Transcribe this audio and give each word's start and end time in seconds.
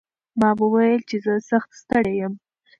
ما 0.39 0.49
وویل 0.61 1.01
چې 1.09 1.17
زه 1.25 1.33
سخت 1.49 1.69
ستړی 1.81 2.13
یم. 2.21 2.33